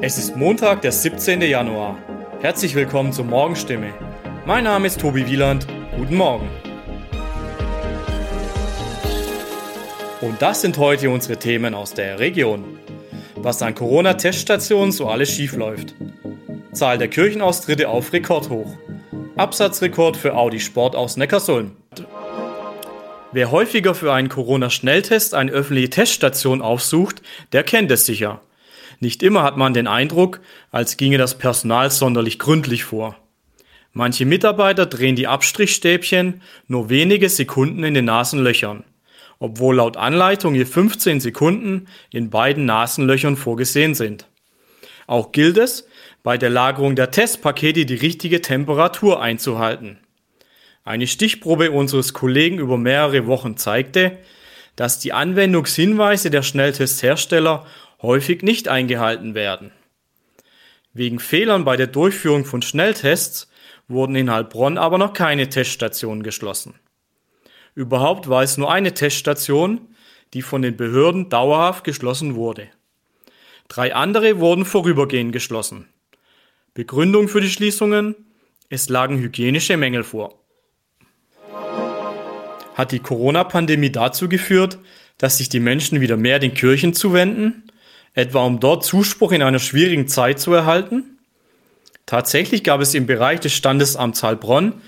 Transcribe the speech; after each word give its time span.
Es 0.00 0.16
ist 0.16 0.36
Montag, 0.36 0.82
der 0.82 0.92
17. 0.92 1.42
Januar. 1.42 1.98
Herzlich 2.40 2.76
willkommen 2.76 3.12
zur 3.12 3.24
Morgenstimme. 3.24 3.92
Mein 4.44 4.62
Name 4.62 4.86
ist 4.86 5.00
Tobi 5.00 5.26
Wieland. 5.26 5.66
Guten 5.96 6.14
Morgen. 6.14 6.48
Und 10.20 10.40
das 10.40 10.60
sind 10.60 10.78
heute 10.78 11.10
unsere 11.10 11.36
Themen 11.36 11.74
aus 11.74 11.94
der 11.94 12.20
Region. 12.20 12.78
Was 13.34 13.60
an 13.60 13.74
Corona-Teststationen 13.74 14.92
so 14.92 15.08
alles 15.08 15.30
schiefläuft. 15.30 15.94
Zahl 16.72 16.98
der 16.98 17.08
Kirchenaustritte 17.08 17.88
auf 17.88 18.12
Rekordhoch. 18.12 18.72
Absatzrekord 19.36 20.16
für 20.16 20.36
Audi 20.36 20.60
Sport 20.60 20.94
aus 20.94 21.16
Neckarsulm. 21.16 21.72
Wer 23.32 23.50
häufiger 23.50 23.96
für 23.96 24.12
einen 24.12 24.28
Corona-Schnelltest 24.28 25.34
eine 25.34 25.50
öffentliche 25.50 25.90
Teststation 25.90 26.62
aufsucht, 26.62 27.20
der 27.52 27.64
kennt 27.64 27.90
es 27.90 28.06
sicher. 28.06 28.40
Nicht 29.00 29.22
immer 29.22 29.42
hat 29.42 29.56
man 29.56 29.74
den 29.74 29.86
Eindruck, 29.86 30.40
als 30.70 30.96
ginge 30.96 31.18
das 31.18 31.36
Personal 31.36 31.90
sonderlich 31.90 32.38
gründlich 32.38 32.84
vor. 32.84 33.16
Manche 33.92 34.26
Mitarbeiter 34.26 34.86
drehen 34.86 35.16
die 35.16 35.26
Abstrichstäbchen 35.26 36.42
nur 36.66 36.90
wenige 36.90 37.28
Sekunden 37.28 37.82
in 37.82 37.94
den 37.94 38.04
Nasenlöchern, 38.04 38.84
obwohl 39.38 39.76
laut 39.76 39.96
Anleitung 39.96 40.54
je 40.54 40.66
15 40.66 41.20
Sekunden 41.20 41.86
in 42.10 42.30
beiden 42.30 42.66
Nasenlöchern 42.66 43.36
vorgesehen 43.36 43.94
sind. 43.94 44.26
Auch 45.06 45.32
gilt 45.32 45.56
es, 45.56 45.88
bei 46.22 46.36
der 46.36 46.50
Lagerung 46.50 46.96
der 46.96 47.10
Testpakete 47.10 47.86
die 47.86 47.94
richtige 47.94 48.42
Temperatur 48.42 49.22
einzuhalten. 49.22 49.98
Eine 50.84 51.06
Stichprobe 51.06 51.70
unseres 51.70 52.12
Kollegen 52.12 52.58
über 52.58 52.76
mehrere 52.76 53.26
Wochen 53.26 53.56
zeigte, 53.56 54.18
dass 54.76 54.98
die 54.98 55.12
Anwendungshinweise 55.12 56.30
der 56.30 56.42
Schnelltesthersteller 56.42 57.66
häufig 58.02 58.42
nicht 58.42 58.68
eingehalten 58.68 59.34
werden. 59.34 59.72
Wegen 60.92 61.18
Fehlern 61.18 61.64
bei 61.64 61.76
der 61.76 61.86
Durchführung 61.86 62.44
von 62.44 62.62
Schnelltests 62.62 63.50
wurden 63.88 64.16
in 64.16 64.30
Heilbronn 64.30 64.78
aber 64.78 64.98
noch 64.98 65.12
keine 65.12 65.48
Teststationen 65.48 66.22
geschlossen. 66.22 66.74
Überhaupt 67.74 68.28
war 68.28 68.42
es 68.42 68.56
nur 68.56 68.72
eine 68.72 68.94
Teststation, 68.94 69.94
die 70.32 70.42
von 70.42 70.62
den 70.62 70.76
Behörden 70.76 71.28
dauerhaft 71.28 71.84
geschlossen 71.84 72.34
wurde. 72.34 72.68
Drei 73.68 73.94
andere 73.94 74.38
wurden 74.38 74.64
vorübergehend 74.64 75.32
geschlossen. 75.32 75.88
Begründung 76.74 77.28
für 77.28 77.40
die 77.40 77.50
Schließungen? 77.50 78.14
Es 78.68 78.88
lagen 78.88 79.18
hygienische 79.18 79.76
Mängel 79.76 80.04
vor 80.04 80.40
hat 82.76 82.92
die 82.92 83.00
Corona-Pandemie 83.00 83.90
dazu 83.90 84.28
geführt, 84.28 84.78
dass 85.16 85.38
sich 85.38 85.48
die 85.48 85.60
Menschen 85.60 86.02
wieder 86.02 86.18
mehr 86.18 86.38
den 86.38 86.52
Kirchen 86.52 86.92
zuwenden, 86.92 87.65
etwa 88.16 88.44
um 88.44 88.58
dort 88.58 88.84
Zuspruch 88.84 89.30
in 89.30 89.42
einer 89.42 89.60
schwierigen 89.60 90.08
Zeit 90.08 90.40
zu 90.40 90.52
erhalten? 90.52 91.18
Tatsächlich 92.06 92.64
gab 92.64 92.80
es 92.80 92.94
im 92.94 93.06
Bereich 93.06 93.40
des 93.40 93.52
Standesamts 93.52 94.22
Heilbronn 94.22 94.80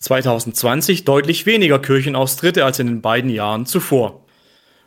2020 0.00 1.04
deutlich 1.04 1.44
weniger 1.44 1.80
Kirchenaustritte 1.80 2.64
als 2.64 2.78
in 2.78 2.86
den 2.86 3.02
beiden 3.02 3.30
Jahren 3.30 3.66
zuvor. 3.66 4.24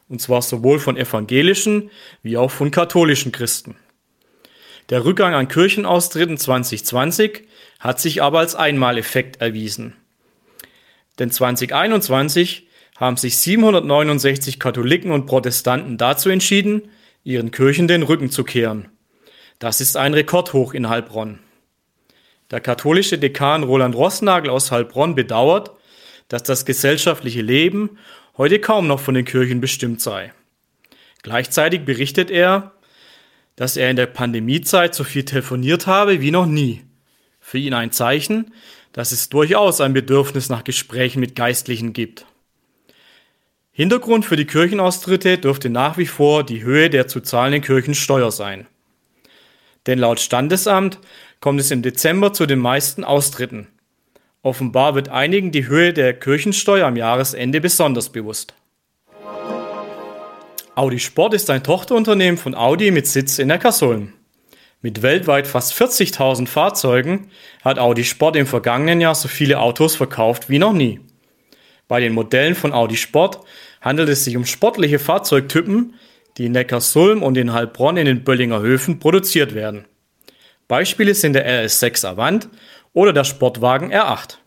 Und 0.08 0.22
zwar 0.22 0.42
sowohl 0.42 0.80
von 0.80 0.98
evangelischen 0.98 1.92
wie 2.24 2.38
auch 2.38 2.50
von 2.50 2.72
katholischen 2.72 3.32
Christen. 3.32 3.76
Der 4.90 5.04
Rückgang 5.06 5.34
an 5.34 5.48
Kirchenaustritten 5.48 6.38
2020 6.38 7.44
hat 7.80 8.00
sich 8.00 8.22
aber 8.22 8.40
als 8.40 8.56
Einmaleffekt 8.56 9.42
erwiesen. 9.42 9.96
Denn 11.20 11.32
2021 11.32 12.68
haben 12.98 13.18
sich 13.18 13.38
769 13.38 14.60
Katholiken 14.60 15.12
und 15.12 15.26
Protestanten 15.26 15.98
dazu 15.98 16.30
entschieden, 16.30 16.84
ihren 17.24 17.52
Kirchen 17.52 17.88
den 17.88 18.04
Rücken 18.04 18.30
zu 18.30 18.44
kehren. 18.44 18.90
Das 19.60 19.82
ist 19.82 19.98
ein 19.98 20.14
Rekordhoch 20.14 20.74
in 20.74 20.90
Heilbronn. 20.90 21.40
Der 22.50 22.60
katholische 22.60 23.18
Dekan 23.18 23.64
Roland 23.64 23.96
Rossnagel 23.96 24.50
aus 24.50 24.72
Heilbronn 24.72 25.16
bedauert, 25.16 25.72
dass 26.28 26.44
das 26.44 26.66
gesellschaftliche 26.66 27.42
Leben 27.42 27.98
heute 28.38 28.60
kaum 28.60 28.88
noch 28.88 29.00
von 29.00 29.14
den 29.14 29.26
Kirchen 29.26 29.62
bestimmt 29.62 30.02
sei. 30.02 30.34
Gleichzeitig 31.22 31.86
berichtet 31.86 32.32
er, 32.32 32.72
dass 33.56 33.78
er 33.78 33.90
in 33.90 33.96
der 33.96 34.08
Pandemiezeit 34.08 34.96
so 34.96 35.04
viel 35.04 35.24
telefoniert 35.24 35.88
habe 35.88 36.22
wie 36.22 36.32
noch 36.32 36.46
nie. 36.46 36.84
Für 37.40 37.58
ihn 37.58 37.74
ein 37.74 37.92
Zeichen, 37.92 38.54
dass 38.94 39.12
es 39.12 39.30
durchaus 39.30 39.82
ein 39.82 39.94
Bedürfnis 39.94 40.50
nach 40.50 40.64
Gesprächen 40.64 41.20
mit 41.20 41.36
Geistlichen 41.36 41.94
gibt. 41.94 42.26
Hintergrund 43.74 44.26
für 44.26 44.36
die 44.36 44.46
Kirchenaustritte 44.46 45.38
dürfte 45.38 45.70
nach 45.70 45.98
wie 45.98 46.06
vor 46.06 46.44
die 46.44 46.62
Höhe 46.62 46.90
der 46.90 47.08
zu 47.08 47.22
zahlenden 47.22 47.62
Kirchensteuer 47.62 48.32
sein. 48.32 48.68
Denn 49.88 49.98
laut 49.98 50.20
Standesamt 50.20 51.00
kommt 51.40 51.62
es 51.62 51.72
im 51.72 51.82
Dezember 51.82 52.34
zu 52.34 52.46
den 52.46 52.60
meisten 52.60 53.06
Austritten. 53.06 53.68
Offenbar 54.44 54.96
wird 54.96 55.10
einigen 55.10 55.52
die 55.52 55.68
Höhe 55.68 55.94
der 55.94 56.14
Kirchensteuer 56.14 56.86
am 56.86 56.98
Jahresende 56.98 57.62
besonders 57.62 58.10
bewusst. 58.10 58.54
Audi 60.76 61.00
Sport 61.00 61.34
ist 61.34 61.50
ein 61.50 61.64
Tochterunternehmen 61.64 62.38
von 62.38 62.56
Audi 62.56 62.92
mit 62.92 63.08
Sitz 63.08 63.40
in 63.40 63.48
Neckarsulm. 63.48 64.14
Mit 64.82 65.02
weltweit 65.02 65.48
fast 65.48 65.74
40.000 65.74 66.48
Fahrzeugen 66.48 67.30
hat 67.64 67.80
Audi 67.80 68.04
Sport 68.04 68.36
im 68.36 68.48
vergangenen 68.48 69.00
Jahr 69.00 69.16
so 69.16 69.28
viele 69.28 69.60
Autos 69.60 69.96
verkauft 69.96 70.50
wie 70.50 70.60
noch 70.60 70.74
nie. 70.74 71.00
Bei 71.92 72.00
den 72.00 72.14
Modellen 72.14 72.56
von 72.56 72.72
Audi 72.72 72.96
Sport 72.96 73.40
handelt 73.82 74.08
es 74.08 74.24
sich 74.24 74.38
um 74.38 74.46
sportliche 74.46 74.98
Fahrzeugtypen, 74.98 75.96
die 76.38 76.46
in 76.46 76.54
Neckarsulm 76.54 77.22
und 77.22 77.38
in 77.38 77.52
Heilbronn 77.52 77.98
in 77.98 78.06
den 78.06 78.24
Böllinger 78.24 78.62
Höfen 78.62 79.00
produziert 79.00 79.54
werden. 79.54 79.84
Beispiele 80.70 81.14
sind 81.14 81.34
der 81.34 81.46
RS6 81.46 82.08
Avant 82.08 82.48
oder 82.94 83.12
der 83.12 83.26
Sportwagen 83.26 83.92
R8. 83.92 84.38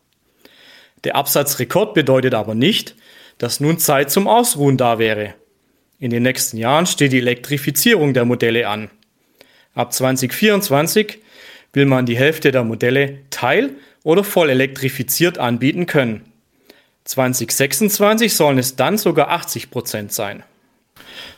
Der 1.04 1.16
Absatzrekord 1.16 1.92
bedeutet 1.92 2.32
aber 2.32 2.54
nicht, 2.54 2.96
dass 3.36 3.60
nun 3.60 3.76
Zeit 3.78 4.10
zum 4.10 4.26
Ausruhen 4.26 4.78
da 4.78 4.98
wäre. 4.98 5.34
In 5.98 6.08
den 6.08 6.22
nächsten 6.22 6.56
Jahren 6.56 6.86
steht 6.86 7.12
die 7.12 7.18
Elektrifizierung 7.18 8.14
der 8.14 8.24
Modelle 8.24 8.68
an. 8.68 8.88
Ab 9.74 9.92
2024 9.92 11.18
will 11.74 11.84
man 11.84 12.06
die 12.06 12.16
Hälfte 12.16 12.52
der 12.52 12.64
Modelle 12.64 13.18
teil- 13.28 13.76
oder 14.02 14.24
voll 14.24 14.48
elektrifiziert 14.48 15.36
anbieten 15.36 15.84
können. 15.84 16.30
2026 17.04 18.34
sollen 18.34 18.58
es 18.58 18.76
dann 18.76 18.98
sogar 18.98 19.28
80 19.30 19.70
Prozent 19.70 20.12
sein. 20.12 20.42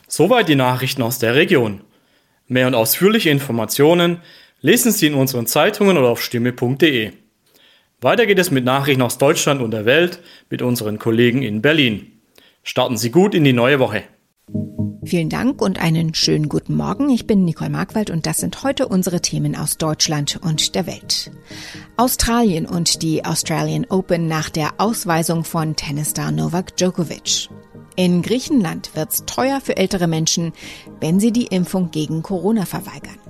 Soweit 0.09 0.49
die 0.49 0.55
Nachrichten 0.55 1.03
aus 1.03 1.19
der 1.19 1.35
Region. 1.35 1.83
Mehr 2.47 2.69
und 2.69 2.75
ausführliche 2.75 3.31
Informationen 3.31 4.23
lesen 4.61 4.93
Sie 4.93 5.09
in 5.09 5.15
unseren 5.15 5.47
Zeitungen 5.47 5.99
oder 5.99 6.09
auf 6.09 6.23
stimme.de. 6.23 7.13
Weiter 8.01 8.27
geht 8.27 8.39
es 8.39 8.51
mit 8.51 8.65
Nachrichten 8.65 9.03
aus 9.03 9.19
Deutschland 9.19 9.61
und 9.61 9.73
der 9.73 9.85
Welt 9.85 10.21
mit 10.51 10.63
unseren 10.63 10.99
Kollegen 10.99 11.43
in 11.43 11.63
Berlin. 11.63 12.21
Starten 12.63 12.97
Sie 12.97 13.11
gut 13.11 13.35
in 13.35 13.43
die 13.43 13.53
neue 13.53 13.81
Woche. 13.81 14.05
Vielen 15.07 15.29
Dank 15.29 15.63
und 15.63 15.79
einen 15.81 16.15
schönen 16.15 16.49
guten 16.49 16.75
Morgen. 16.75 17.11
Ich 17.11 17.29
bin 17.29 17.45
Nicole 17.45 17.71
Markwald 17.71 18.11
und 18.11 18.27
das 18.27 18.39
sind 18.39 18.65
heute 18.65 18.89
unsere 18.89 19.21
Themen 19.21 19.55
aus 19.55 19.79
Deutschland 19.79 20.41
und 20.43 20.75
der 20.75 20.89
Welt. 20.89 21.31
Australien 21.97 22.67
und 22.67 23.03
die 23.03 23.25
Australian 23.25 23.87
Open 23.89 24.27
nach 24.27 24.51
der 24.51 24.75
Ausweisung 24.79 25.45
von 25.45 25.77
Tennisstar 25.77 26.33
Novak 26.33 26.77
Djokovic. 26.77 27.49
In 27.95 28.21
Griechenland 28.21 28.97
wird's 28.97 29.25
teuer 29.27 29.61
für 29.61 29.77
ältere 29.77 30.09
Menschen, 30.09 30.53
wenn 30.99 31.21
sie 31.21 31.31
die 31.31 31.47
Impfung 31.47 31.93
gegen 31.93 32.23
Corona 32.23 32.67
verweigern. 32.67 33.21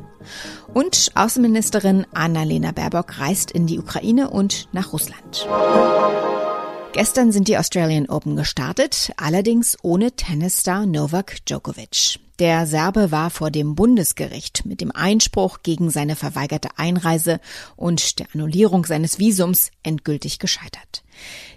Und 0.72 1.10
Außenministerin 1.14 2.06
Annalena 2.14 2.72
Baerbock 2.72 3.20
reist 3.20 3.50
in 3.50 3.66
die 3.66 3.78
Ukraine 3.78 4.30
und 4.30 4.68
nach 4.72 4.94
Russland. 4.94 5.46
Gestern 6.96 7.30
sind 7.30 7.46
die 7.48 7.58
Australian 7.58 8.08
Open 8.08 8.36
gestartet, 8.36 9.12
allerdings 9.18 9.76
ohne 9.82 10.12
Tennisstar 10.12 10.86
Novak 10.86 11.44
Djokovic. 11.44 12.18
Der 12.38 12.66
Serbe 12.66 13.10
war 13.10 13.28
vor 13.28 13.50
dem 13.50 13.74
Bundesgericht 13.74 14.64
mit 14.64 14.80
dem 14.80 14.92
Einspruch 14.92 15.58
gegen 15.62 15.90
seine 15.90 16.16
verweigerte 16.16 16.70
Einreise 16.78 17.38
und 17.76 18.18
der 18.18 18.28
Annullierung 18.32 18.86
seines 18.86 19.18
Visums 19.18 19.72
endgültig 19.82 20.38
gescheitert. 20.38 21.04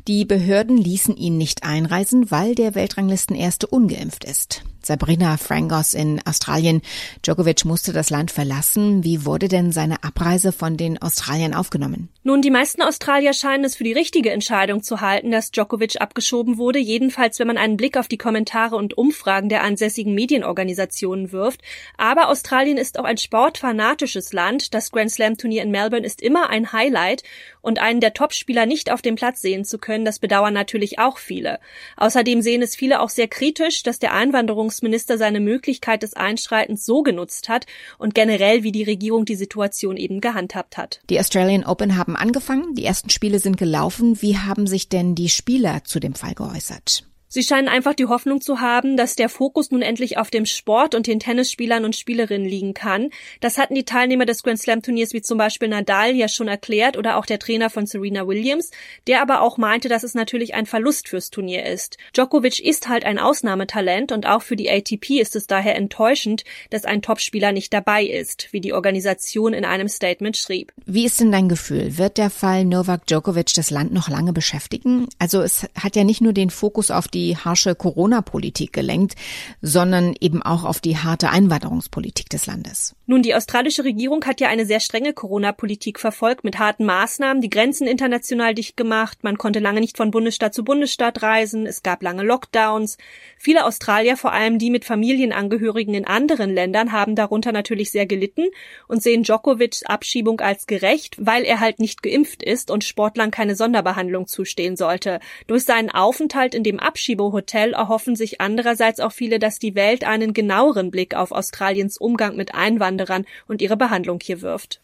Die 0.10 0.26
Behörden 0.26 0.78
ließen 0.78 1.16
ihn 1.16 1.38
nicht 1.38 1.64
einreisen, 1.64 2.32
weil 2.32 2.54
der 2.54 2.76
Weltranglistenerste 2.76 3.66
ungeimpft 3.66 4.26
ist. 4.26 4.64
Sabrina 4.90 5.38
Frangos 5.38 5.94
in 5.94 6.20
Australien. 6.26 6.82
Djokovic 7.24 7.64
musste 7.64 7.94
das 7.94 8.10
Land 8.10 8.32
verlassen. 8.32 9.04
Wie 9.04 9.24
wurde 9.24 9.48
denn 9.48 9.72
seine 9.72 10.04
Abreise 10.04 10.52
von 10.52 10.78
den 10.78 11.00
Australiern 11.00 11.54
aufgenommen? 11.54 12.10
Nun, 12.24 12.42
die 12.42 12.50
meisten 12.50 12.82
Australier 12.82 13.34
scheinen 13.34 13.66
es 13.66 13.76
für 13.76 13.84
die 13.84 13.94
richtige 13.94 14.32
Entscheidung 14.32 14.82
zu 14.82 15.00
halten, 15.00 15.30
dass 15.30 15.52
Djokovic 15.52 16.02
abgeschoben 16.02 16.58
wurde. 16.58 16.80
Jedenfalls, 16.80 17.38
wenn 17.38 17.46
man 17.46 17.60
einen 17.60 17.78
Blick 17.78 17.98
auf 17.98 18.08
die 18.08 18.18
Kommentare 18.18 18.78
und 18.78 18.98
Umfragen 18.98 19.48
der 19.48 19.62
ansässigen 19.62 20.16
Medienorganisationen 20.16 21.32
wirft. 21.32 21.62
Aber 21.96 22.28
Australien 22.30 22.80
ist 22.80 22.98
auch 22.98 23.06
ein 23.06 23.18
sportfanatisches 23.18 24.34
Land. 24.34 24.74
Das 24.74 24.92
Grand 24.92 25.12
Slam 25.12 25.38
Turnier 25.38 25.62
in 25.62 25.70
Melbourne 25.70 26.06
ist 26.06 26.20
immer 26.20 26.50
ein 26.50 26.74
Highlight 26.74 27.22
und 27.62 27.80
einen 27.80 28.00
der 28.00 28.14
Topspieler 28.14 28.66
nicht 28.66 28.92
auf 28.92 29.04
dem 29.04 29.16
Platz 29.16 29.42
sehen 29.42 29.66
zu 29.66 29.78
können, 29.78 30.04
das 30.04 30.18
bedauern 30.18 30.54
natürlich 30.54 30.98
auch 30.98 31.20
viele. 31.20 31.60
Außerdem 31.96 32.42
sehen 32.42 32.64
es 32.64 32.76
viele 32.76 33.02
auch 33.02 33.10
sehr 33.10 33.28
kritisch, 33.28 33.84
dass 33.84 34.00
der 34.00 34.14
Einwanderungs 34.14 34.80
Nachwuchsminister 34.80 35.18
seine 35.18 35.40
Möglichkeit 35.40 36.04
des 36.04 36.14
Einschreitens 36.14 36.86
so 36.86 37.04
genutzt 37.04 37.50
hat 37.50 37.66
und 37.98 38.16
generell, 38.16 38.64
wie 38.64 38.72
die 38.72 38.84
Regierung 38.84 39.26
die 39.26 39.36
Situation 39.36 39.98
eben 39.98 40.22
gehandhabt 40.22 40.78
hat. 40.78 41.02
Die 41.10 41.20
Australian 41.20 41.66
Open 41.66 41.98
haben 41.98 42.16
angefangen, 42.16 42.76
die 42.76 42.86
ersten 42.86 43.10
Spiele 43.10 43.40
sind 43.40 43.58
gelaufen. 43.58 44.22
Wie 44.22 44.38
haben 44.38 44.68
sich 44.68 44.90
denn 44.90 45.16
die 45.16 45.30
Spieler 45.30 45.84
zu 45.84 46.00
dem 46.00 46.16
Fall 46.16 46.34
geäußert? 46.34 47.09
Sie 47.32 47.44
scheinen 47.44 47.68
einfach 47.68 47.94
die 47.94 48.08
Hoffnung 48.08 48.42
zu 48.42 48.60
haben, 48.60 48.98
dass 48.98 49.16
der 49.16 49.30
Fokus 49.30 49.70
nun 49.70 49.84
endlich 49.84 50.18
auf 50.18 50.32
dem 50.32 50.48
Sport 50.48 50.96
und 50.96 51.06
den 51.06 51.20
Tennisspielern 51.20 51.86
und 51.86 51.96
Spielerinnen 51.96 52.50
liegen 52.50 52.74
kann. 52.74 53.12
Das 53.40 53.60
hatten 53.60 53.76
die 53.76 53.86
Teilnehmer 53.86 54.26
des 54.26 54.42
Grand 54.42 54.58
Slam 54.58 54.82
Turniers 54.82 55.14
wie 55.14 55.22
zum 55.22 55.38
Beispiel 55.38 55.68
Nadal 55.68 56.16
ja 56.16 56.28
schon 56.28 56.48
erklärt 56.48 56.98
oder 56.98 57.18
auch 57.18 57.28
der 57.28 57.38
Trainer 57.38 57.70
von 57.70 57.86
Serena 57.86 58.28
Williams, 58.28 58.72
der 59.06 59.22
aber 59.22 59.42
auch 59.42 59.60
meinte, 59.60 59.90
dass 59.90 60.02
es 60.02 60.16
natürlich 60.16 60.56
ein 60.56 60.66
Verlust 60.66 61.08
fürs 61.08 61.30
Turnier 61.30 61.68
ist. 61.68 61.98
Djokovic 62.16 62.62
ist 62.62 62.90
halt 62.90 63.06
ein 63.06 63.20
Ausnahmetalent 63.20 64.12
und 64.12 64.26
auch 64.26 64.42
für 64.42 64.56
die 64.56 64.72
ATP 64.72 65.20
ist 65.20 65.36
es 65.36 65.46
daher 65.46 65.76
enttäuschend, 65.76 66.46
dass 66.72 66.86
ein 66.86 67.04
Topspieler 67.04 67.52
nicht 67.52 67.72
dabei 67.72 68.06
ist, 68.06 68.48
wie 68.54 68.60
die 68.60 68.74
Organisation 68.74 69.54
in 69.54 69.66
einem 69.66 69.88
Statement 69.88 70.36
schrieb. 70.36 70.74
Wie 70.88 71.06
ist 71.06 71.20
denn 71.20 71.32
dein 71.32 71.48
Gefühl? 71.48 72.00
Wird 72.00 72.18
der 72.18 72.32
Fall 72.32 72.66
Novak 72.66 73.06
Djokovic 73.06 73.54
das 73.54 73.70
Land 73.70 73.94
noch 73.94 74.10
lange 74.10 74.34
beschäftigen? 74.34 75.08
Also 75.20 75.44
es 75.44 75.68
hat 75.76 75.96
ja 75.96 76.04
nicht 76.04 76.22
nur 76.22 76.34
den 76.34 76.50
Fokus 76.50 76.90
auf 76.90 77.08
die 77.08 77.19
die 77.20 77.36
harsche 77.38 77.76
Corona-Politik 77.76 78.72
gelenkt, 78.72 79.16
sondern 79.62 80.16
eben 80.20 80.42
auch 80.42 80.64
auf 80.64 80.80
die 80.80 80.98
harte 80.98 81.30
Einwanderungspolitik 81.30 82.30
des 82.30 82.46
Landes. 82.46 82.96
Nun, 83.08 83.22
die 83.24 83.36
australische 83.36 83.84
Regierung 83.84 84.24
hat 84.26 84.40
ja 84.40 84.48
eine 84.50 84.66
sehr 84.66 84.80
strenge 84.80 85.14
Corona-Politik 85.14 86.00
verfolgt 86.00 86.44
mit 86.44 86.60
harten 86.60 86.86
Maßnahmen, 86.86 87.42
die 87.42 87.50
Grenzen 87.50 87.88
international 87.88 88.54
dicht 88.54 88.78
gemacht, 88.78 89.20
man 89.24 89.38
konnte 89.38 89.60
lange 89.60 89.82
nicht 89.82 89.98
von 89.98 90.12
Bundesstaat 90.12 90.54
zu 90.54 90.64
Bundesstaat 90.64 91.22
reisen, 91.24 91.66
es 91.66 91.84
gab 91.84 92.04
lange 92.04 92.24
Lockdowns. 92.24 92.98
Viele 93.38 93.66
Australier, 93.66 94.16
vor 94.16 94.32
allem 94.32 94.60
die 94.60 94.70
mit 94.70 94.86
Familienangehörigen 94.86 95.94
in 95.94 96.06
anderen 96.06 96.54
Ländern, 96.54 96.92
haben 96.92 97.16
darunter 97.16 97.52
natürlich 97.52 97.92
sehr 97.92 98.06
gelitten 98.06 98.46
und 98.88 99.02
sehen 99.02 99.24
Djokovics 99.24 99.84
Abschiebung 99.84 100.40
als 100.40 100.68
gerecht, 100.68 101.16
weil 101.20 101.44
er 101.44 101.60
halt 101.60 101.80
nicht 101.80 102.04
geimpft 102.04 102.44
ist 102.44 102.70
und 102.70 102.84
Sportlern 102.84 103.32
keine 103.32 103.56
Sonderbehandlung 103.56 104.28
zustehen 104.28 104.78
sollte. 104.78 105.20
Durch 105.48 105.64
seinen 105.64 105.90
Aufenthalt 105.90 106.54
in 106.54 106.64
dem 106.64 106.80
Abschied 106.80 107.09
Abschiebehotel 107.10 107.74
erhoffen 107.74 108.16
sich 108.16 108.40
andererseits 108.40 109.00
auch 109.00 109.12
viele, 109.12 109.40
dass 109.40 109.58
die 109.58 109.74
Welt 109.74 110.04
einen 110.04 110.32
genaueren 110.32 110.92
Blick 110.92 111.16
auf 111.16 111.32
Australiens 111.32 111.98
Umgang 111.98 112.36
mit 112.36 112.54
Einwanderern 112.54 113.26
und 113.48 113.64
ihre 113.64 113.78
Behandlung 113.78 114.20
hier 114.22 114.44
wirft. 114.44 114.80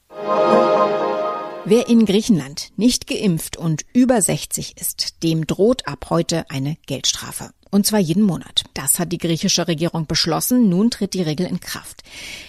Wer 1.66 1.88
in 1.88 2.06
Griechenland 2.07 2.72
nicht 2.77 3.06
geimpft 3.06 3.57
und 3.57 3.86
über 3.94 4.19
60 4.19 4.75
ist, 4.80 5.22
dem 5.22 5.45
droht 5.45 5.88
ab 5.88 6.07
heute 6.10 6.50
eine 6.50 6.77
Geldstrafe. 6.88 7.51
Und 7.71 7.85
zwar 7.85 8.00
jeden 8.00 8.23
Monat. 8.23 8.63
Das 8.73 9.00
hat 9.00 9.12
die 9.12 9.17
griechische 9.17 9.67
Regierung 9.67 10.06
beschlossen. 10.06 10.69
Nun 10.69 10.91
tritt 10.91 11.13
die 11.13 11.21
Regel 11.21 11.45
in 11.45 11.59
Kraft. 11.59 12.03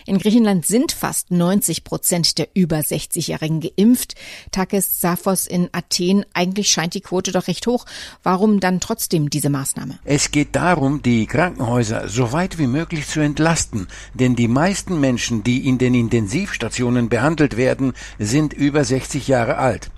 In 0.04 0.18
Griechenland 0.18 0.66
sind 0.66 0.92
fast 0.92 1.30
90 1.30 1.84
Prozent 1.84 2.38
der 2.38 2.48
über 2.54 2.76
60-Jährigen 2.76 3.60
geimpft. 3.60 4.14
Takis 4.52 5.00
Safos 5.00 5.46
in 5.46 5.68
Athen. 5.72 6.24
Eigentlich 6.32 6.70
scheint 6.70 6.94
die 6.94 7.00
Quote 7.00 7.32
doch 7.32 7.48
recht 7.48 7.66
hoch. 7.66 7.86
Warum 8.22 8.60
dann 8.60 8.80
trotzdem 8.80 9.30
diese 9.30 9.50
Maßnahme? 9.50 9.98
Es 10.04 10.30
geht 10.30 10.54
darum, 10.54 11.02
die 11.02 11.26
Krankenhäuser 11.26 12.08
so 12.08 12.32
weit 12.32 12.58
wie 12.58 12.66
möglich 12.66 13.08
zu 13.08 13.20
entlasten. 13.20 13.88
Denn 14.14 14.36
die 14.36 14.48
meisten 14.48 15.00
Menschen, 15.00 15.42
die 15.42 15.66
in 15.66 15.78
den 15.78 15.94
Intensivstationen 15.94 17.08
behandelt 17.08 17.56
werden, 17.56 17.94
sind 18.18 18.52
über 18.52 18.84
60 18.84 19.28
Jahre 19.28 19.56
alt. 19.58 19.90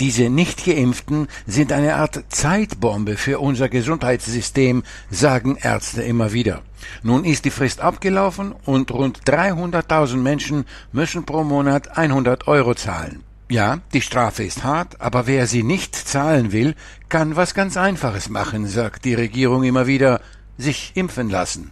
Diese 0.00 0.30
Nicht-Geimpften 0.30 1.28
sind 1.46 1.72
eine 1.72 1.96
Art 1.96 2.24
Zeitbombe 2.28 3.16
für 3.16 3.40
unser 3.40 3.68
Gesundheitssystem, 3.68 4.84
sagen 5.10 5.56
Ärzte 5.60 6.02
immer 6.02 6.32
wieder. 6.32 6.62
Nun 7.02 7.24
ist 7.24 7.44
die 7.44 7.50
Frist 7.50 7.80
abgelaufen 7.80 8.54
und 8.64 8.92
rund 8.92 9.22
300.000 9.24 10.16
Menschen 10.16 10.64
müssen 10.92 11.24
pro 11.24 11.42
Monat 11.42 11.96
100 11.96 12.46
Euro 12.46 12.74
zahlen. 12.74 13.24
Ja, 13.50 13.78
die 13.94 14.02
Strafe 14.02 14.44
ist 14.44 14.62
hart, 14.62 15.00
aber 15.00 15.26
wer 15.26 15.46
sie 15.46 15.62
nicht 15.62 15.94
zahlen 15.96 16.52
will, 16.52 16.74
kann 17.08 17.34
was 17.34 17.54
ganz 17.54 17.76
Einfaches 17.76 18.28
machen, 18.28 18.66
sagt 18.66 19.06
die 19.06 19.14
Regierung 19.14 19.64
immer 19.64 19.86
wieder, 19.86 20.20
sich 20.58 20.92
impfen 20.94 21.30
lassen. 21.30 21.70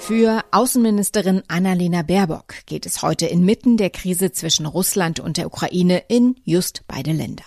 Für 0.00 0.44
Außenministerin 0.50 1.42
Annalena 1.46 2.02
Baerbock 2.02 2.54
geht 2.66 2.86
es 2.86 3.02
heute 3.02 3.26
inmitten 3.26 3.76
der 3.76 3.90
Krise 3.90 4.32
zwischen 4.32 4.66
Russland 4.66 5.20
und 5.20 5.36
der 5.36 5.46
Ukraine 5.46 6.02
in 6.08 6.36
just 6.44 6.82
beide 6.88 7.12
Länder. 7.12 7.44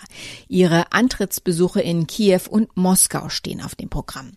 Ihre 0.48 0.92
Antrittsbesuche 0.92 1.82
in 1.82 2.06
Kiew 2.06 2.40
und 2.48 2.74
Moskau 2.76 3.28
stehen 3.28 3.60
auf 3.60 3.74
dem 3.74 3.90
Programm. 3.90 4.32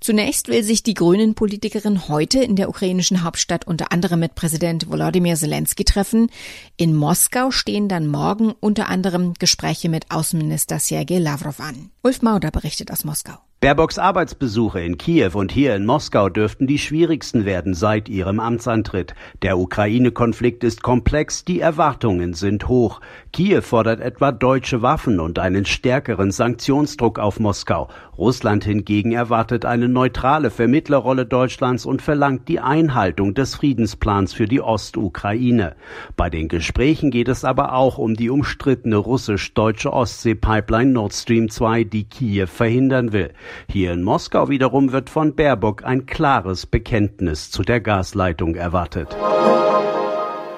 Zunächst 0.00 0.48
will 0.48 0.62
sich 0.62 0.82
die 0.82 0.94
Grünen-Politikerin 0.94 2.08
heute 2.08 2.42
in 2.42 2.56
der 2.56 2.68
ukrainischen 2.68 3.24
Hauptstadt 3.24 3.66
unter 3.66 3.92
anderem 3.92 4.20
mit 4.20 4.34
Präsident 4.34 4.90
Volodymyr 4.90 5.36
Zelensky 5.36 5.84
treffen. 5.84 6.30
In 6.76 6.94
Moskau 6.94 7.50
stehen 7.50 7.88
dann 7.88 8.06
morgen 8.06 8.52
unter 8.60 8.88
anderem 8.88 9.34
Gespräche 9.38 9.88
mit 9.88 10.10
Außenminister 10.10 10.78
Sergei 10.78 11.18
Lavrov 11.18 11.60
an. 11.60 11.90
Ulf 12.02 12.22
Mauder 12.22 12.50
berichtet 12.50 12.90
aus 12.90 13.04
Moskau. 13.04 13.38
Baerbocks 13.62 13.96
Arbeitsbesuche 13.96 14.80
in 14.80 14.98
Kiew 14.98 15.30
und 15.34 15.52
hier 15.52 15.76
in 15.76 15.86
Moskau 15.86 16.28
dürften 16.28 16.66
die 16.66 16.80
schwierigsten 16.80 17.44
werden 17.44 17.74
seit 17.74 18.08
ihrem 18.08 18.40
Amtsantritt. 18.40 19.14
Der 19.42 19.56
Ukraine-Konflikt 19.56 20.64
ist 20.64 20.82
komplex, 20.82 21.44
die 21.44 21.60
Erwartungen 21.60 22.34
sind 22.34 22.66
hoch. 22.66 23.00
Kiew 23.32 23.60
fordert 23.60 24.00
etwa 24.00 24.32
deutsche 24.32 24.82
Waffen 24.82 25.20
und 25.20 25.38
einen 25.38 25.64
stärkeren 25.64 26.32
Sanktionsdruck 26.32 27.20
auf 27.20 27.38
Moskau. 27.38 27.88
Russland 28.18 28.64
hingegen 28.64 29.12
erwartet 29.12 29.51
eine 29.60 29.88
neutrale 29.88 30.50
Vermittlerrolle 30.50 31.26
Deutschlands 31.26 31.84
und 31.84 32.00
verlangt 32.00 32.48
die 32.48 32.58
Einhaltung 32.58 33.34
des 33.34 33.54
Friedensplans 33.54 34.32
für 34.32 34.46
die 34.46 34.60
Ostukraine. 34.60 35.76
Bei 36.16 36.30
den 36.30 36.48
Gesprächen 36.48 37.10
geht 37.10 37.28
es 37.28 37.44
aber 37.44 37.74
auch 37.74 37.98
um 37.98 38.14
die 38.14 38.30
umstrittene 38.30 38.96
russisch-deutsche 38.96 39.92
Ostsee-Pipeline 39.92 40.92
Nord 40.92 41.12
Stream 41.12 41.50
2, 41.50 41.84
die 41.84 42.04
Kiew 42.04 42.46
verhindern 42.46 43.12
will. 43.12 43.32
Hier 43.68 43.92
in 43.92 44.02
Moskau 44.02 44.48
wiederum 44.48 44.92
wird 44.92 45.10
von 45.10 45.36
Baerbock 45.36 45.84
ein 45.84 46.06
klares 46.06 46.66
Bekenntnis 46.66 47.50
zu 47.50 47.62
der 47.62 47.80
Gasleitung 47.80 48.54
erwartet. 48.54 49.14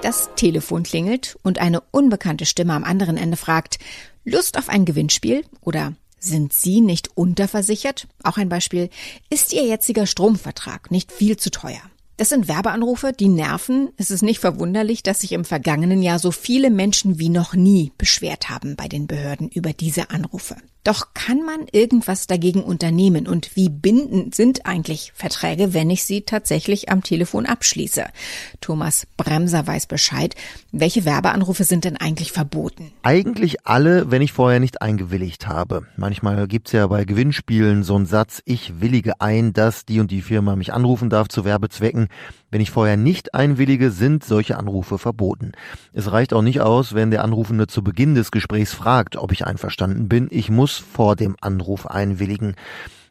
Das 0.01 0.29
Telefon 0.35 0.83
klingelt 0.83 1.37
und 1.41 1.59
eine 1.59 1.81
unbekannte 1.91 2.45
Stimme 2.45 2.73
am 2.73 2.83
anderen 2.83 3.17
Ende 3.17 3.37
fragt, 3.37 3.79
Lust 4.23 4.57
auf 4.57 4.69
ein 4.69 4.85
Gewinnspiel 4.85 5.43
oder 5.61 5.93
sind 6.25 6.53
Sie 6.53 6.81
nicht 6.81 7.15
unterversichert? 7.15 8.07
Auch 8.23 8.37
ein 8.37 8.49
Beispiel. 8.49 8.89
Ist 9.29 9.53
Ihr 9.53 9.65
jetziger 9.65 10.05
Stromvertrag 10.05 10.91
nicht 10.91 11.11
viel 11.11 11.37
zu 11.37 11.51
teuer? 11.51 11.81
Das 12.17 12.29
sind 12.29 12.47
Werbeanrufe, 12.47 13.11
die 13.11 13.27
nerven. 13.27 13.89
Es 13.97 14.09
ist 14.09 14.21
nicht 14.21 14.39
verwunderlich, 14.39 15.03
dass 15.03 15.19
sich 15.21 15.33
im 15.33 15.43
vergangenen 15.43 16.01
Jahr 16.01 16.19
so 16.19 16.31
viele 16.31 16.69
Menschen 16.69 17.19
wie 17.19 17.29
noch 17.29 17.53
nie 17.53 17.91
beschwert 17.97 18.49
haben 18.49 18.75
bei 18.75 18.87
den 18.87 19.07
Behörden 19.07 19.49
über 19.49 19.73
diese 19.73 20.09
Anrufe. 20.09 20.55
Doch 20.85 21.15
kann 21.15 21.41
man 21.43 21.65
irgendwas 21.71 22.27
dagegen 22.27 22.63
unternehmen 22.63 23.27
und 23.27 23.55
wie 23.55 23.69
bindend 23.69 24.35
sind 24.35 24.67
eigentlich 24.67 25.11
Verträge, 25.15 25.73
wenn 25.73 25.89
ich 25.89 26.03
sie 26.03 26.21
tatsächlich 26.21 26.89
am 26.89 27.01
Telefon 27.01 27.47
abschließe? 27.47 28.05
Thomas 28.61 29.07
Bremser 29.17 29.65
weiß 29.65 29.87
Bescheid. 29.87 30.35
Welche 30.71 31.03
Werbeanrufe 31.03 31.63
sind 31.63 31.85
denn 31.85 31.97
eigentlich 31.97 32.31
verboten? 32.31 32.91
Eigentlich 33.01 33.65
alle, 33.65 34.11
wenn 34.11 34.21
ich 34.21 34.31
vorher 34.31 34.59
nicht 34.59 34.83
eingewilligt 34.83 35.47
habe. 35.47 35.87
Manchmal 35.97 36.47
gibt's 36.47 36.71
ja 36.71 36.85
bei 36.85 37.03
Gewinnspielen 37.03 37.81
so 37.81 37.95
einen 37.95 38.05
Satz, 38.05 38.43
ich 38.45 38.79
willige 38.79 39.19
ein, 39.19 39.53
dass 39.53 39.85
die 39.85 39.99
und 39.99 40.11
die 40.11 40.21
Firma 40.21 40.55
mich 40.55 40.71
anrufen 40.71 41.09
darf 41.09 41.29
zu 41.29 41.45
Werbezwecken. 41.45 42.09
Wenn 42.55 42.61
ich 42.61 42.71
vorher 42.71 42.95
nicht 42.95 43.33
einwillige, 43.33 43.91
sind 43.91 44.23
solche 44.23 44.57
Anrufe 44.57 44.97
verboten. 44.97 45.51
Es 45.91 46.13
reicht 46.13 46.33
auch 46.33 46.41
nicht 46.41 46.61
aus, 46.61 46.95
wenn 46.95 47.11
der 47.11 47.25
Anrufende 47.25 47.67
zu 47.67 47.83
Beginn 47.83 48.15
des 48.15 48.31
Gesprächs 48.31 48.73
fragt, 48.73 49.17
ob 49.17 49.33
ich 49.33 49.45
einverstanden 49.45 50.07
bin. 50.07 50.29
Ich 50.31 50.49
muss 50.49 50.77
vor 50.77 51.17
dem 51.17 51.35
Anruf 51.41 51.85
einwilligen. 51.85 52.55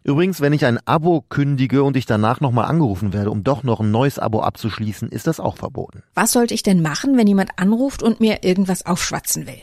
Übrigens, 0.02 0.40
wenn 0.40 0.54
ich 0.54 0.64
ein 0.64 0.78
Abo 0.86 1.22
kündige 1.28 1.82
und 1.82 1.94
ich 1.98 2.06
danach 2.06 2.40
nochmal 2.40 2.64
angerufen 2.64 3.12
werde, 3.12 3.30
um 3.30 3.44
doch 3.44 3.64
noch 3.64 3.80
ein 3.80 3.90
neues 3.90 4.18
Abo 4.18 4.40
abzuschließen, 4.40 5.10
ist 5.10 5.26
das 5.26 5.40
auch 5.40 5.58
verboten. 5.58 6.02
Was 6.14 6.32
sollte 6.32 6.54
ich 6.54 6.62
denn 6.62 6.80
machen, 6.80 7.18
wenn 7.18 7.26
jemand 7.26 7.50
anruft 7.58 8.02
und 8.02 8.20
mir 8.20 8.44
irgendwas 8.44 8.86
aufschwatzen 8.86 9.46
will? 9.46 9.60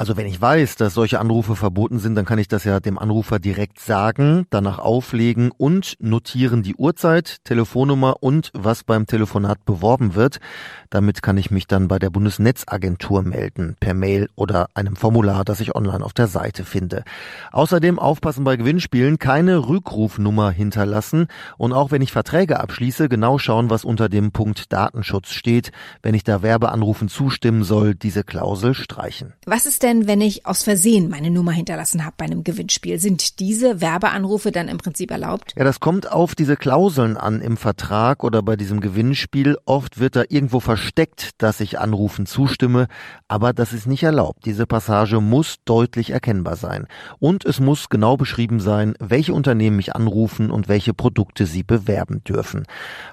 Also 0.00 0.16
wenn 0.16 0.26
ich 0.26 0.40
weiß, 0.40 0.76
dass 0.76 0.94
solche 0.94 1.20
Anrufe 1.20 1.56
verboten 1.56 1.98
sind, 1.98 2.14
dann 2.14 2.24
kann 2.24 2.38
ich 2.38 2.48
das 2.48 2.64
ja 2.64 2.80
dem 2.80 2.98
Anrufer 2.98 3.38
direkt 3.38 3.78
sagen, 3.78 4.46
danach 4.48 4.78
auflegen 4.78 5.50
und 5.54 5.96
notieren 5.98 6.62
die 6.62 6.74
Uhrzeit, 6.74 7.44
Telefonnummer 7.44 8.22
und 8.22 8.50
was 8.54 8.82
beim 8.82 9.06
Telefonat 9.06 9.62
beworben 9.66 10.14
wird. 10.14 10.40
Damit 10.88 11.20
kann 11.20 11.36
ich 11.36 11.50
mich 11.50 11.66
dann 11.66 11.86
bei 11.86 11.98
der 11.98 12.08
Bundesnetzagentur 12.08 13.22
melden, 13.22 13.76
per 13.78 13.92
Mail 13.92 14.30
oder 14.36 14.68
einem 14.72 14.96
Formular, 14.96 15.44
das 15.44 15.60
ich 15.60 15.74
online 15.74 16.02
auf 16.02 16.14
der 16.14 16.28
Seite 16.28 16.64
finde. 16.64 17.04
Außerdem 17.52 17.98
aufpassen 17.98 18.42
bei 18.42 18.56
Gewinnspielen, 18.56 19.18
keine 19.18 19.68
Rückrufnummer 19.68 20.50
hinterlassen 20.50 21.26
und 21.58 21.74
auch 21.74 21.90
wenn 21.90 22.00
ich 22.00 22.10
Verträge 22.10 22.58
abschließe, 22.58 23.10
genau 23.10 23.36
schauen, 23.36 23.68
was 23.68 23.84
unter 23.84 24.08
dem 24.08 24.32
Punkt 24.32 24.72
Datenschutz 24.72 25.32
steht. 25.32 25.72
Wenn 26.00 26.14
ich 26.14 26.24
da 26.24 26.40
Werbeanrufen 26.40 27.08
zustimmen 27.08 27.64
soll, 27.64 27.94
diese 27.94 28.24
Klausel 28.24 28.72
streichen. 28.72 29.34
Was 29.44 29.66
ist 29.66 29.82
denn 29.82 29.89
denn, 29.90 30.06
wenn 30.06 30.20
ich 30.20 30.46
aus 30.46 30.62
Versehen 30.62 31.08
meine 31.08 31.30
Nummer 31.30 31.50
hinterlassen 31.50 32.04
habe 32.04 32.14
bei 32.16 32.24
einem 32.24 32.44
Gewinnspiel? 32.44 33.00
Sind 33.00 33.40
diese 33.40 33.80
Werbeanrufe 33.80 34.52
dann 34.52 34.68
im 34.68 34.78
Prinzip 34.78 35.10
erlaubt? 35.10 35.52
Ja, 35.56 35.64
das 35.64 35.80
kommt 35.80 36.10
auf 36.10 36.34
diese 36.34 36.56
Klauseln 36.56 37.16
an 37.16 37.40
im 37.40 37.56
Vertrag 37.56 38.22
oder 38.22 38.42
bei 38.42 38.56
diesem 38.56 38.80
Gewinnspiel. 38.80 39.58
Oft 39.64 39.98
wird 39.98 40.14
da 40.14 40.22
irgendwo 40.28 40.60
versteckt, 40.60 41.30
dass 41.38 41.60
ich 41.60 41.78
Anrufen 41.80 42.26
zustimme, 42.26 42.86
aber 43.26 43.52
das 43.52 43.72
ist 43.72 43.86
nicht 43.86 44.04
erlaubt. 44.04 44.46
Diese 44.46 44.66
Passage 44.66 45.20
muss 45.20 45.56
deutlich 45.64 46.10
erkennbar 46.10 46.56
sein. 46.56 46.86
Und 47.18 47.44
es 47.44 47.58
muss 47.58 47.88
genau 47.88 48.16
beschrieben 48.16 48.60
sein, 48.60 48.94
welche 49.00 49.34
Unternehmen 49.34 49.76
mich 49.76 49.96
anrufen 49.96 50.50
und 50.50 50.68
welche 50.68 50.94
Produkte 50.94 51.46
sie 51.46 51.64
bewerben 51.64 52.22
dürfen. 52.22 52.64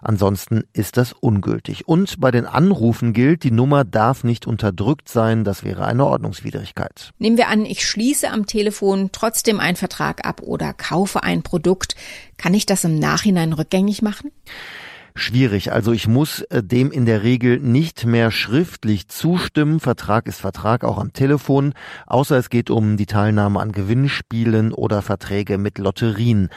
Ansonsten 0.01 0.63
ist 0.74 0.98
das 0.98 1.13
ungültig. 1.13 1.88
Und 1.88 2.19
bei 2.19 2.29
den 2.29 2.46
Anrufen 2.46 3.13
gilt, 3.13 3.43
die 3.43 3.51
Nummer 3.51 3.84
darf 3.84 4.24
nicht 4.24 4.46
unterdrückt 4.46 5.10
sein. 5.10 5.43
Das 5.43 5.63
wäre 5.63 5.86
eine 5.86 6.05
Ordnungswidrigkeit. 6.05 6.57
Nehmen 7.20 7.38
wir 7.38 7.48
an, 7.48 7.66
ich 7.66 7.86
schließe 7.86 8.30
am 8.30 8.46
Telefon 8.46 9.10
trotzdem 9.12 9.60
einen 9.60 9.78
Vertrag 9.78 10.26
ab 10.26 10.42
oder 10.42 10.74
kaufe 10.74 11.24
ein 11.24 11.44
Produkt. 11.44 11.96
Kann 12.38 12.54
ich 12.54 12.66
das 12.66 12.84
im 12.84 13.00
Nachhinein 13.00 13.54
rückgängig 13.54 14.02
machen? 14.02 14.32
schwierig. 15.18 15.72
Also 15.72 15.92
ich 15.92 16.08
muss 16.08 16.42
äh, 16.44 16.64
dem 16.64 16.92
in 16.92 17.06
der 17.06 17.24
Regel 17.24 17.60
nicht 17.60 18.06
mehr 18.06 18.32
schriftlich 18.32 19.08
zustimmen. 19.08 19.80
Vertrag 19.80 20.28
ist 20.28 20.40
Vertrag 20.40 20.84
auch 20.84 20.98
am 20.98 21.14
Telefon, 21.14 21.74
außer 22.06 22.38
es 22.38 22.50
geht 22.50 22.70
um 22.70 22.98
die 22.98 23.06
Teilnahme 23.06 23.60
an 23.60 23.72
Gewinnspielen 23.72 24.74
oder 24.74 25.02
Verträge 25.02 25.58
mit 25.58 25.78
Lotterien. 25.78 26.50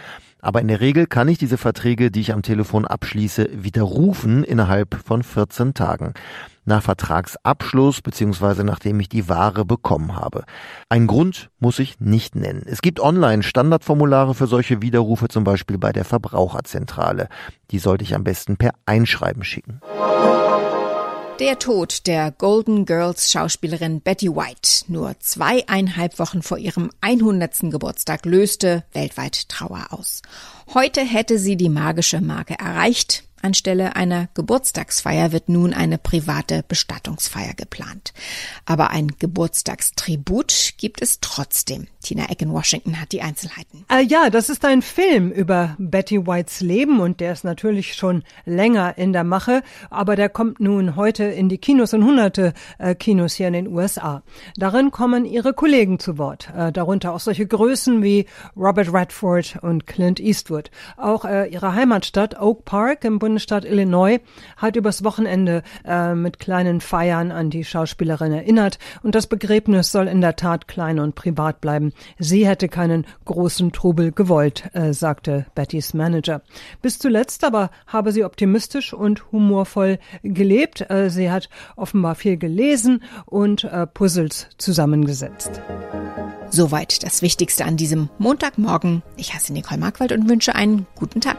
Aber 0.42 0.60
in 0.60 0.68
der 0.68 0.80
Regel 0.80 1.06
kann 1.06 1.28
ich 1.28 1.38
diese 1.38 1.58
Verträge, 1.58 2.10
die 2.10 2.20
ich 2.20 2.32
am 2.32 2.42
Telefon 2.42 2.86
abschließe, 2.86 3.48
widerrufen 3.52 4.42
innerhalb 4.42 4.98
von 5.04 5.22
14 5.22 5.74
Tagen 5.74 6.14
nach 6.70 6.82
Vertragsabschluss 6.82 8.00
bzw. 8.00 8.64
nachdem 8.64 8.98
ich 9.00 9.10
die 9.10 9.28
Ware 9.28 9.66
bekommen 9.66 10.16
habe. 10.16 10.44
Ein 10.88 11.06
Grund 11.06 11.50
muss 11.58 11.78
ich 11.78 12.00
nicht 12.00 12.34
nennen. 12.34 12.62
Es 12.64 12.80
gibt 12.80 13.00
online 13.00 13.42
Standardformulare 13.42 14.34
für 14.34 14.46
solche 14.46 14.80
Widerrufe, 14.80 15.28
zum 15.28 15.44
Beispiel 15.44 15.76
bei 15.76 15.92
der 15.92 16.06
Verbraucherzentrale. 16.06 17.28
Die 17.70 17.78
sollte 17.78 18.04
ich 18.04 18.14
am 18.14 18.24
besten 18.24 18.56
per 18.56 18.70
Einschreiben 18.86 19.44
schicken. 19.44 19.80
Der 21.40 21.58
Tod 21.58 22.06
der 22.06 22.32
Golden 22.32 22.84
Girls 22.84 23.32
Schauspielerin 23.32 24.02
Betty 24.02 24.28
White 24.28 24.84
nur 24.88 25.18
zweieinhalb 25.20 26.18
Wochen 26.18 26.42
vor 26.42 26.58
ihrem 26.58 26.90
100. 27.00 27.70
Geburtstag 27.70 28.26
löste 28.26 28.84
weltweit 28.92 29.48
Trauer 29.48 29.86
aus. 29.88 30.20
Heute 30.74 31.00
hätte 31.00 31.38
sie 31.38 31.56
die 31.56 31.70
magische 31.70 32.20
Marke 32.20 32.58
erreicht. 32.58 33.24
Anstelle 33.42 33.96
einer 33.96 34.28
Geburtstagsfeier 34.34 35.32
wird 35.32 35.48
nun 35.48 35.72
eine 35.74 35.98
private 35.98 36.64
Bestattungsfeier 36.66 37.54
geplant. 37.54 38.12
Aber 38.66 38.90
ein 38.90 39.08
Geburtstagstribut 39.18 40.74
gibt 40.76 41.02
es 41.02 41.20
trotzdem. 41.20 41.86
Tina 42.02 42.30
Eck 42.30 42.42
in 42.42 42.52
Washington 42.52 43.00
hat 43.00 43.12
die 43.12 43.22
Einzelheiten. 43.22 43.84
Äh, 43.90 44.02
ja, 44.02 44.30
das 44.30 44.48
ist 44.48 44.64
ein 44.64 44.82
Film 44.82 45.30
über 45.30 45.76
Betty 45.78 46.26
Whites 46.26 46.60
Leben 46.60 47.00
und 47.00 47.20
der 47.20 47.32
ist 47.32 47.44
natürlich 47.44 47.94
schon 47.94 48.24
länger 48.44 48.96
in 48.96 49.12
der 49.12 49.24
Mache, 49.24 49.62
aber 49.90 50.16
der 50.16 50.28
kommt 50.28 50.60
nun 50.60 50.96
heute 50.96 51.24
in 51.24 51.48
die 51.48 51.58
Kinos 51.58 51.92
und 51.92 52.04
hunderte 52.04 52.54
äh, 52.78 52.94
Kinos 52.94 53.34
hier 53.34 53.48
in 53.48 53.52
den 53.52 53.68
USA. 53.68 54.22
Darin 54.56 54.90
kommen 54.90 55.24
ihre 55.24 55.52
Kollegen 55.52 55.98
zu 55.98 56.16
Wort, 56.18 56.50
äh, 56.56 56.72
darunter 56.72 57.12
auch 57.12 57.20
solche 57.20 57.46
Größen 57.46 58.02
wie 58.02 58.26
Robert 58.56 58.92
Redford 58.92 59.58
und 59.62 59.86
Clint 59.86 60.20
Eastwood. 60.20 60.70
Auch 60.96 61.24
äh, 61.24 61.48
ihre 61.48 61.74
Heimatstadt 61.74 62.40
Oak 62.40 62.64
Park 62.64 63.04
im 63.04 63.18
Bundesstaat 63.30 63.64
Illinois 63.64 64.18
hat 64.56 64.76
übers 64.76 65.02
Wochenende 65.02 65.62
äh, 65.84 66.14
mit 66.14 66.38
kleinen 66.38 66.80
Feiern 66.80 67.32
an 67.32 67.48
die 67.48 67.64
Schauspielerin 67.64 68.32
erinnert 68.32 68.78
und 69.02 69.14
das 69.14 69.26
Begräbnis 69.28 69.92
soll 69.92 70.08
in 70.08 70.20
der 70.20 70.36
Tat 70.36 70.68
klein 70.68 70.98
und 70.98 71.14
privat 71.14 71.60
bleiben. 71.60 71.92
Sie 72.18 72.46
hätte 72.46 72.68
keinen 72.68 73.06
großen 73.24 73.72
Trubel 73.72 74.12
gewollt, 74.12 74.68
äh, 74.74 74.92
sagte 74.92 75.46
Bettys 75.54 75.94
Manager. 75.94 76.42
Bis 76.82 76.98
zuletzt 76.98 77.44
aber 77.44 77.70
habe 77.86 78.12
sie 78.12 78.24
optimistisch 78.24 78.92
und 78.92 79.32
humorvoll 79.32 79.98
gelebt. 80.22 80.90
Äh, 80.90 81.08
sie 81.08 81.30
hat 81.30 81.48
offenbar 81.76 82.16
viel 82.16 82.36
gelesen 82.36 83.02
und 83.26 83.64
äh, 83.64 83.86
Puzzles 83.86 84.48
zusammengesetzt. 84.58 85.62
Soweit 86.50 87.04
das 87.04 87.22
Wichtigste 87.22 87.64
an 87.64 87.76
diesem 87.76 88.10
Montagmorgen. 88.18 89.02
Ich 89.16 89.32
heiße 89.32 89.52
Nicole 89.52 89.78
Markwald 89.78 90.10
und 90.12 90.28
wünsche 90.28 90.56
einen 90.56 90.86
guten 90.96 91.20
Tag. 91.20 91.38